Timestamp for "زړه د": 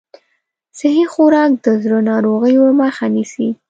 1.83-2.07